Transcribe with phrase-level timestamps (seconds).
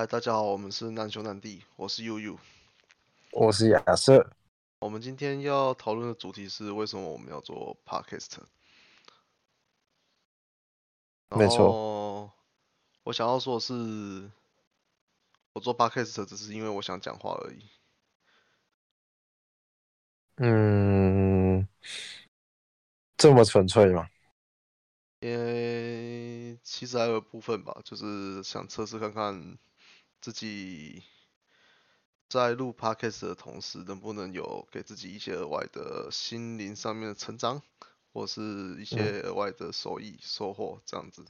[0.00, 2.34] 嗨，大家好，我们是难兄难弟，我是悠悠。
[3.32, 4.32] 我是亚瑟。
[4.78, 8.38] 我们今天要讨论的主题是为什么我们要做 podcast。
[11.36, 12.32] 没错错。
[13.02, 14.30] 我想要说的是，
[15.52, 17.68] 我做 podcast 只是因为我想讲话而已。
[20.36, 21.68] 嗯，
[23.18, 24.08] 这么纯粹吗？
[25.20, 29.58] 因为其实还有部分吧，就是想测试看看
[30.20, 31.02] 自己
[32.28, 37.62] 在录 podcast 的同时，能不能有给自己一些额外的心灵上面的成长，
[38.12, 38.40] 或是
[38.80, 41.24] 一些额外的收益、收获这样子。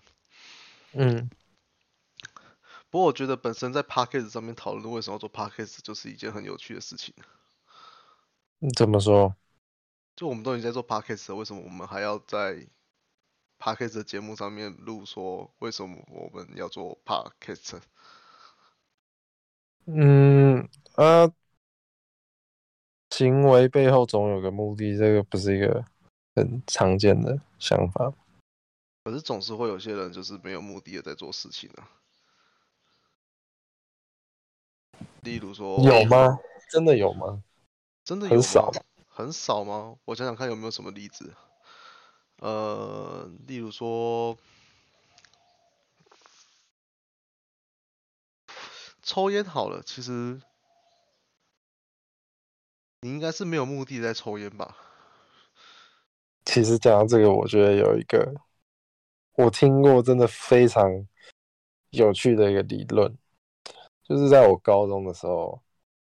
[0.93, 1.31] 嗯，
[2.91, 7.15] 不过我觉得本身在 podcast 上面讨论为什么要做 podcast，就是一件很有趣的事情。
[8.59, 9.37] 你怎么说？
[10.17, 12.67] 就我们都已经在做 podcast 了，为什么我们还要在
[13.59, 17.81] podcast 的节目上面录说为什么我们要做 podcast？
[19.93, 21.31] 嗯啊，
[23.11, 25.85] 行为背后总有个目的，这个不是一个
[26.37, 28.13] 很常见的想法。
[29.05, 31.89] 可是总是会有些人就是没有目的的在做事情啊。
[35.23, 36.39] 例如说，有吗？
[36.71, 37.43] 真的有吗？
[38.05, 38.73] 真的有很少
[39.09, 39.97] 很少吗？
[40.05, 41.35] 我想想看有没有什么例子。
[42.39, 44.37] 呃，例如说，
[49.13, 50.41] 抽烟好了，其实
[53.01, 54.77] 你应该是没有目的在抽烟吧？
[56.47, 58.33] 其实讲到这个，我觉得有一个
[59.35, 60.89] 我听过真的非常
[61.91, 63.13] 有趣的一个理论，
[64.05, 65.61] 就是在我高中的时候，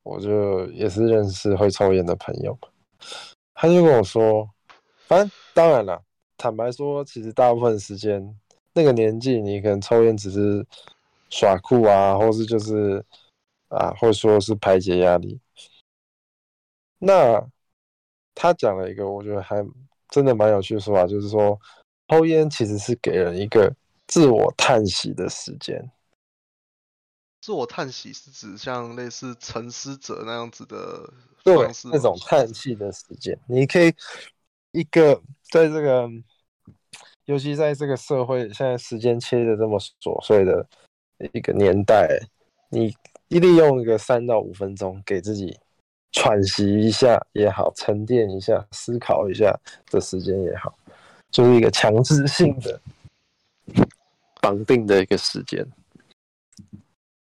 [0.03, 2.69] 我就也是认识会抽烟的朋友嘛，
[3.55, 4.47] 他就跟我说，
[5.09, 6.05] 反正当然了，
[6.37, 8.39] 坦白说，其实大部分时间
[8.75, 10.67] 那个年纪，你可能抽烟只是
[11.31, 13.05] 耍酷啊，或是就是
[13.69, 15.41] 啊，或者说是排解压力。
[16.99, 17.43] 那
[18.35, 19.65] 他讲了一个我觉得还
[20.09, 21.59] 真的蛮有趣的说法，就是说
[22.09, 23.75] 抽烟其实是给人一个
[24.07, 25.91] 自我叹息的时间。
[27.41, 31.11] 自我叹息是指像类似沉思者那样子的
[31.43, 33.91] 对方式，那种叹气的时间，你可以
[34.73, 36.07] 一个在这个，
[37.25, 40.69] 尤其在这个社会现在时间切的这么琐碎的
[41.33, 42.19] 一个年代，
[42.69, 42.95] 你
[43.29, 45.59] 利用一个三到五分钟给自己
[46.13, 49.59] 喘息一下也好，沉淀一下、思考一下
[49.91, 50.77] 的时间也好，
[51.31, 52.81] 就是一个强制性的
[54.41, 55.67] 绑定的一个时间。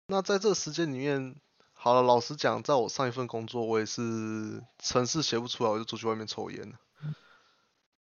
[0.07, 1.35] 那在这个时间里面，
[1.71, 6.73] 好了，老实讲，在我上一份工作，我也是程式写不出来，我就出去外面抽烟。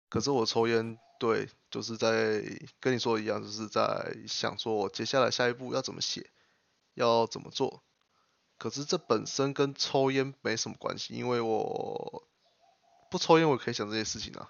[0.09, 2.41] 可是我抽烟，对，就是在
[2.79, 6.31] 跟你说的一样，就是在想说我接下来下一步要怎么写，
[6.95, 7.83] 要怎么做。
[8.57, 12.27] 可是这本身跟抽烟没什么关系，因为我
[13.11, 14.49] 不抽烟，我也可以想这些事情啊。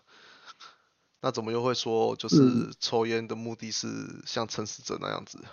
[1.19, 5.43] 那怎么又会说，就是嗯抽烟的目的是像诚实者那样子？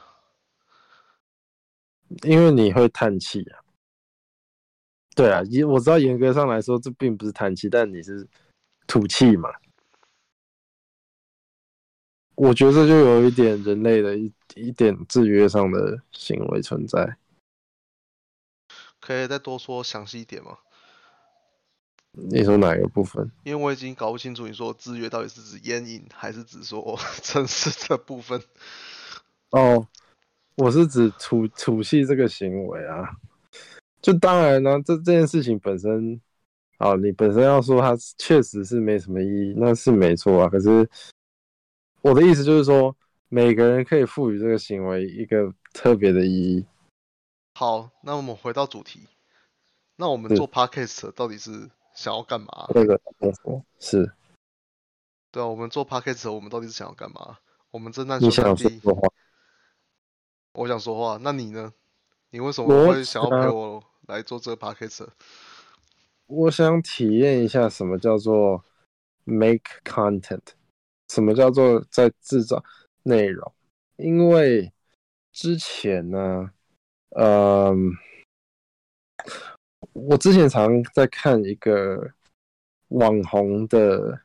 [2.23, 3.59] 因为你会叹气啊。
[5.17, 8.29] 对啊，严我知道严格上来说这并不是叹气，但你是
[8.87, 9.50] 吐气嘛。
[12.41, 17.16] 我觉得这就有一点人类的一一点制约上的行为存在。
[19.00, 20.59] 可以再多说详细一点吗？
[22.12, 23.28] 你说哪一个部分？
[23.43, 28.41] 因为我已经搞不清楚你说制约到底是指烟瘾，还是指说 城市的部分。
[29.50, 29.84] 哦，
[30.56, 33.16] 我是指吐吐气这个行为啊。
[34.00, 36.20] 就当然呢，这这件事情本身，
[36.78, 40.49] 哦，你本身要说它确实是没什么意义，那是没错啊。
[40.49, 40.88] 可是
[42.08, 42.96] 我的意思就是说，
[43.28, 46.64] 每个人可以赋予这个行为一个特别的意义。
[47.54, 49.00] 好，那我们回到主题。
[49.96, 52.66] 那我们做 podcast 到底是想要干嘛？
[52.72, 52.98] 这个
[53.78, 54.10] 是
[55.30, 57.36] 对啊，我们做 podcast 我们到底是想要干嘛？
[57.70, 59.08] 我们侦探你兄难弟，想说的话，
[60.52, 61.75] 我想说话，那你呢？
[62.30, 65.08] 你为什么会想要陪我来做这个 podcast？
[66.26, 68.64] 我想体验一下什么叫做
[69.25, 70.40] make content，
[71.08, 72.62] 什么叫做在制造
[73.02, 73.52] 内容。
[73.96, 74.72] 因为
[75.32, 76.50] 之前呢，
[77.10, 77.93] 嗯，
[79.93, 82.10] 我之前常在看一个
[82.88, 84.20] 网红的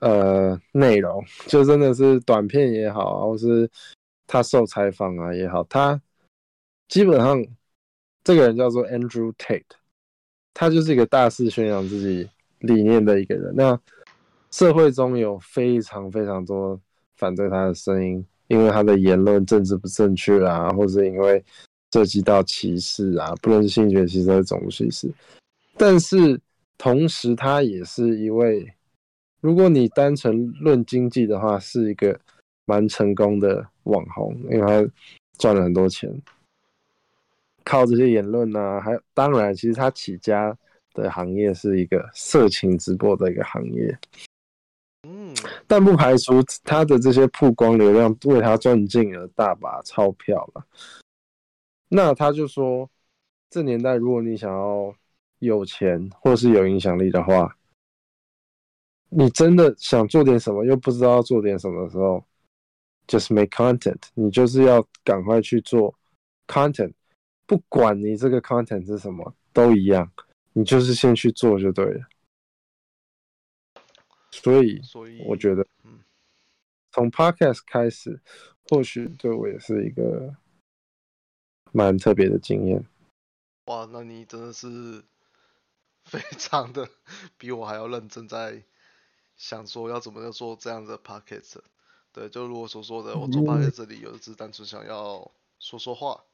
[0.00, 3.70] 呃内容，就真的是短片也好，或是
[4.26, 6.00] 他受采访啊也好，他
[6.88, 7.44] 基本上
[8.22, 9.64] 这个人叫做 Andrew Tate。
[10.56, 12.30] 他就是一个大肆宣扬自己
[12.60, 13.52] 理念的一个人。
[13.56, 13.76] 那
[14.54, 16.80] 社会中有非常非常多
[17.16, 21.44] 反对他的声音，因为他的言论政治不正确啊，或是因为
[21.92, 25.12] 涉及到歧视啊，不论是性别歧视还是种族歧视。
[25.76, 26.40] 但是
[26.78, 28.72] 同时，他也是一位，
[29.40, 32.16] 如果你单纯论经济的话，是一个
[32.64, 34.88] 蛮成功的网红，因为他
[35.36, 36.08] 赚了很多钱，
[37.64, 40.56] 靠这些言论呢，还当然，其实他起家
[40.92, 43.98] 的行业是一个色情直播的一个行业。
[45.66, 50.66] 但不排除他的这些曝光流量为他赚进了大把钞票了。
[51.88, 52.88] 那他就说，
[53.50, 54.94] 这年代如果你想要
[55.38, 57.56] 有钱或是有影响力的话，
[59.10, 62.24] 你真的想做点什么又不知道做点什么的时候
[63.06, 65.94] ，just make content，你就是要赶快去做
[66.48, 66.92] content，
[67.46, 70.10] 不管你这个 content 是什么都一样，
[70.52, 72.00] 你就是先去做就对了。
[74.42, 76.02] 所以，所以我觉得嗯，
[76.90, 78.20] 从 podcast 开始，
[78.68, 80.36] 或许对我也是一个
[81.72, 82.84] 蛮特别的经验。
[83.66, 85.04] 哇，那你真的是
[86.04, 86.88] 非常的
[87.38, 88.64] 比我还要认真，在
[89.36, 91.60] 想说要怎么样做这样的 podcast
[92.12, 96.24] 对，就如我所说的，我做 podcast 这里有的只是单纯想要说说话，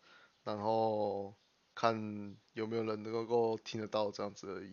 [0.42, 1.34] 然后
[1.74, 4.72] 看有没有人能够听得到这样子而已。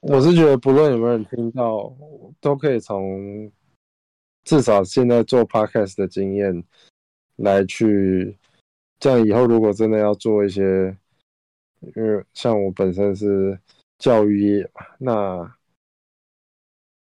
[0.00, 1.92] 我是觉得，不论有没有人听到，
[2.40, 3.50] 都可以从
[4.44, 6.62] 至少现在做 podcast 的经验
[7.36, 8.38] 来去，
[9.00, 10.96] 这样以后如果真的要做一些，
[11.80, 13.58] 因为像我本身是
[13.98, 15.56] 教育业嘛，那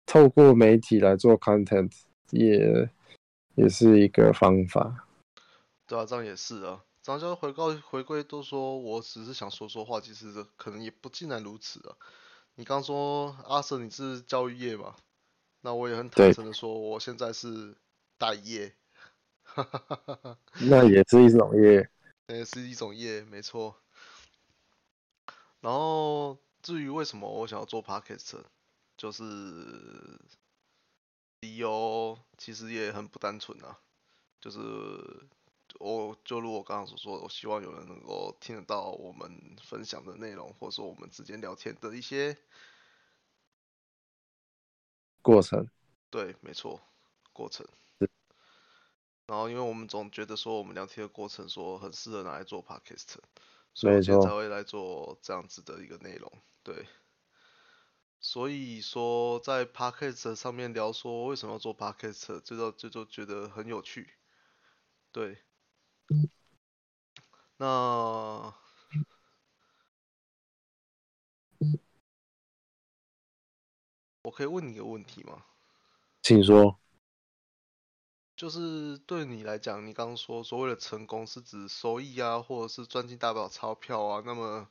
[0.06, 1.92] 透过媒体来做 content
[2.30, 2.88] 也
[3.56, 5.06] 也是一个方法。
[5.86, 6.82] 对啊，这样也是啊。
[7.02, 11.94] 张家回告回归都说我只是想说说话，其实可能也不尽然如此啊。
[12.58, 14.96] 你刚说阿 Sir 你是教育业嘛？
[15.60, 17.76] 那我也很坦诚的说，我现在是
[18.16, 18.74] 待业，
[20.62, 21.90] 那也是一种业，
[22.28, 23.76] 那 也是一种业，没错。
[25.60, 28.40] 然后至于为什么我想要做 Podcast，
[28.96, 29.22] 就是
[31.40, 33.78] 理由其实也很不单纯啊，
[34.40, 34.58] 就是
[35.78, 42.36] 我就如我刚刚所说的，我希望有人能够听得到我们分享的内容，或者说我们之间聊天的一些
[45.22, 45.68] 过程。
[46.10, 46.80] 对，没错，
[47.32, 47.66] 过程。
[49.26, 53.16] 然后因为我们总觉得说我们聊天的过程说很适合拿来做 podcast，
[53.74, 56.32] 所以才会来做这样子的一个内容。
[56.62, 56.86] 对。
[58.20, 64.14] 所以说在 podcast 上面聊说为什么要做 podcast，这就这就觉得很有趣。
[65.12, 65.42] 对。
[67.58, 68.54] 那，
[74.22, 75.44] 我可以问你一个问题吗？
[76.22, 76.78] 请说。
[78.36, 84.22] 就是对你来讲，你刚刚说所谓的成功是指收益啊，或者是赚进大把钞票啊。
[84.26, 84.68] 那么，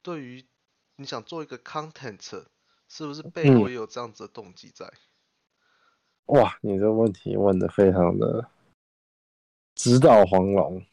[0.00, 0.46] 对于
[0.96, 2.46] 你想做一个 content，
[2.88, 4.90] 是不是背后也有这样子的动机在？
[6.26, 8.50] 哇，你这问题问的非常的
[9.74, 10.84] 直捣黄龙。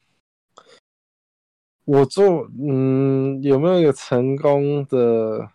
[1.85, 5.51] 我做，嗯，有没有一个成功的？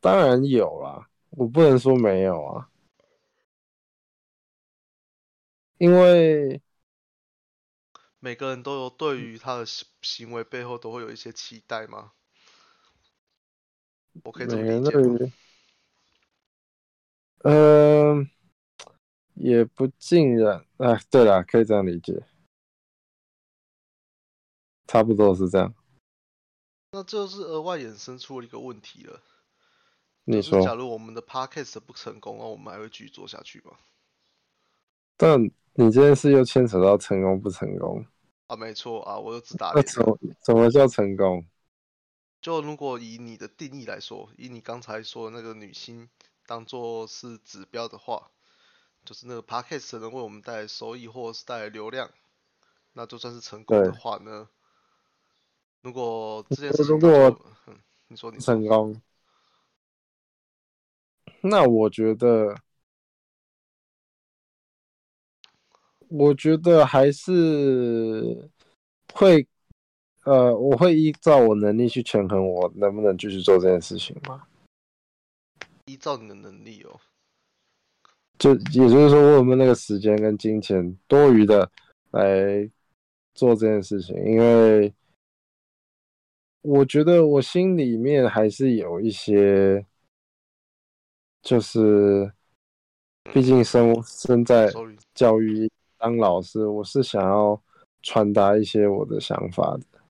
[0.00, 2.70] 当然有啦，我不能说没有啊。
[5.76, 6.60] 因为
[8.18, 12.12] 每个人都有对于他的行行为背后都会有一些期待吗？
[14.24, 15.32] 我可以这么理解吗？
[17.44, 18.30] 嗯，
[19.34, 20.64] 也不尽然。
[20.78, 22.22] 哎，对了，可以这样理解，
[24.86, 25.74] 差不多是这样。
[26.92, 29.22] 那这是额外衍生出了一个问题了。
[30.24, 33.72] 你说，假如我们的 podcast 不成功，那我们还会继续做下去吗？
[35.16, 35.50] 但。
[35.74, 38.04] 你这件事又牵扯到成功不成功
[38.48, 38.56] 啊？
[38.56, 40.04] 没错啊，我就只打那怎
[40.44, 41.46] 怎么叫成功？
[42.42, 46.10] 就如果以你的定义来说，以你刚才说的那个女星
[46.44, 48.32] 当做是指标的话，
[49.04, 52.10] 就是那个 podcast 能为我们带来收益或者是带来流量，
[52.92, 54.48] 那就算是成功的话呢？
[55.82, 57.40] 如果这件事如果
[58.08, 59.00] 你说你成功，
[61.42, 62.56] 那我觉得。
[66.12, 68.50] 我觉得还是
[69.14, 69.46] 会，
[70.24, 74.44] 呃，我会依照我能力去权衡我能不能继续做这件事情嘛。
[75.84, 77.00] 依照你的能力哦，
[78.40, 81.70] 就也就是说，我有没有那个时间跟金钱多余的
[82.12, 82.68] 来
[83.34, 84.16] 做这件事情？
[84.24, 84.92] 因为
[86.62, 89.86] 我觉得我心里面还是有一些，
[91.42, 92.32] 就是
[93.32, 94.72] 毕竟生生在
[95.14, 95.70] 教育。
[95.98, 97.62] 当老师，我是想要
[98.02, 100.00] 传达一些我的想法的。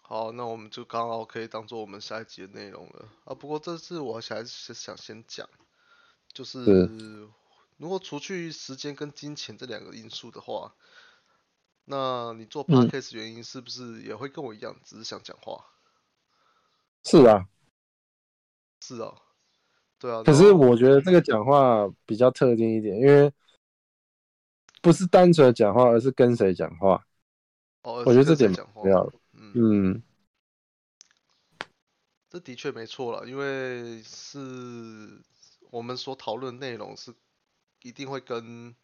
[0.00, 3.34] 好，那我们就刚好可以当做我们下一集的内容了啊。
[3.34, 5.46] 不过这次我还是想先讲，
[6.32, 6.88] 就是
[7.80, 10.74] 如果除去时间跟金钱这两个因素的话，
[11.86, 15.64] 那你做 podcast 原因是不是也会跟我一样，只是想讲话？
[17.02, 17.48] 是啊，
[18.82, 19.16] 是啊，
[19.98, 20.22] 对啊。
[20.22, 23.32] 可是我觉得这个讲话比较特定一点，因为
[24.82, 27.06] 不是单纯的讲话，而是跟谁讲话。
[27.84, 29.10] 哦，我觉得这点不要。
[29.32, 30.02] 嗯，
[32.28, 35.22] 这的确没错了，因为是
[35.70, 37.14] 我们所讨论内容是
[37.82, 38.74] 一定会跟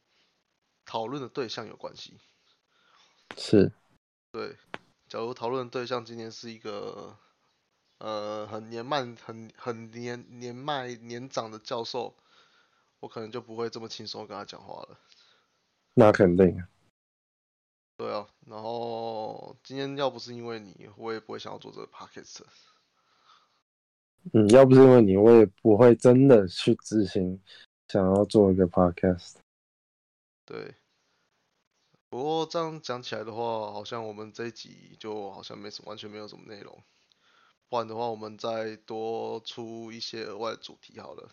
[0.84, 2.18] 讨论的对象有关系。
[3.36, 3.72] 是，
[4.32, 4.56] 对。
[5.08, 7.16] 假如讨论对象今年是一个
[7.98, 12.16] 呃很年迈、很很年年迈年长的教授，
[13.00, 14.98] 我可能就不会这么轻松跟他讲话了。
[15.94, 16.64] 那肯定。
[17.96, 22.40] 对啊，然后今天要不是因为你，我也不会想要做这个 podcast。
[24.32, 27.40] 嗯，要不是因为你，我也不会真的去执行
[27.88, 29.36] 想要做一个 podcast。
[30.44, 30.74] 对。
[32.08, 36.82] 不过这样讲起来的话，好像我们这一集就好像没什完全没有什么内容。
[37.68, 41.30] 不然的话，我们再多出一些额外的主题好了。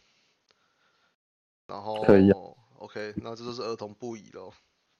[1.67, 2.31] 然后可以。
[2.79, 4.51] OK，那这就是儿童不宜喽。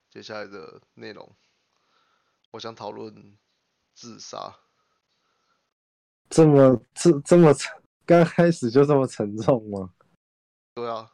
[0.10, 1.36] 接下来的内容。
[2.52, 3.36] 我想讨论
[3.96, 4.60] 自杀，
[6.30, 9.92] 这么这这么沉，刚开始就这么沉重吗？
[10.76, 11.12] 对啊，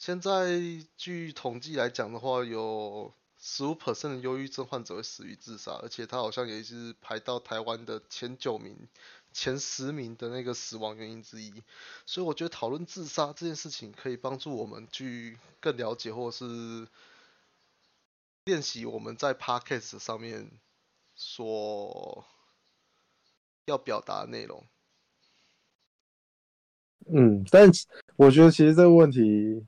[0.00, 0.58] 现在
[0.96, 8.88] 据统计来讲的话，有十五 percent 的忧郁症患者会死于自杀，而且他好像也是排到台湾的前九名、
[9.34, 11.52] 前十名的那个死亡原因之一。
[12.06, 16.88] 所以我觉得讨论自杀这件事情，可以帮助我们去更了解，或是。
[18.44, 20.50] 练习我们在 podcast 上面
[21.14, 22.24] 所
[23.66, 24.64] 要表达的内容。
[27.06, 27.70] 嗯，但
[28.16, 29.66] 我觉得其实这个问题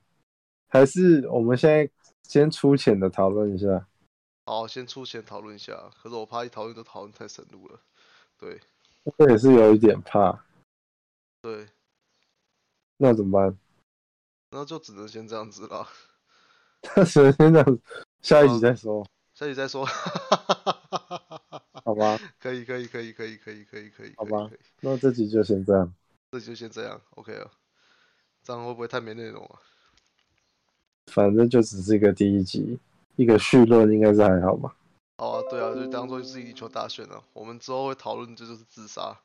[0.72, 1.86] 还是我们现在
[2.22, 3.86] 先粗浅的讨论一下。
[4.46, 5.90] 好，先粗浅讨论一下。
[6.02, 7.78] 可是我怕一讨论就讨论太深入了。
[8.38, 8.58] 对，
[9.04, 10.46] 我也是有一点怕。
[11.42, 11.68] 对，
[12.96, 13.58] 那怎么办？
[14.52, 15.86] 那就只能先这样子了。
[16.96, 17.82] 那只能先这样子。
[18.22, 19.84] 下一集再说，下一集再说，
[21.84, 22.18] 好吧？
[22.40, 24.50] 可以，可以，可以，可以，可以，可以，可以，好吧？
[24.80, 25.92] 那这集就先这样，
[26.30, 27.50] 这集就先这样，OK 了。
[28.42, 29.60] 这样会不会太没内容啊？
[31.12, 32.78] 反正就只是一个第一集，
[33.16, 34.74] 一个绪论，应该是还好吧？
[35.18, 37.22] 哦，对啊，就当做是一球大选了。
[37.32, 39.20] 我们之后会讨论，这就是自杀，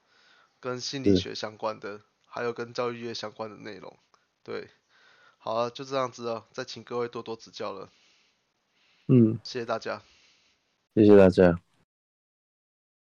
[0.59, 3.97] 跟心理学相关的，还有跟教育业相关的内容。
[4.43, 4.67] 对，
[5.37, 7.89] 好了，就这样子啊，再请各位多多指教了。
[9.07, 10.01] 嗯，谢谢大家，
[10.93, 11.59] 谢谢大家。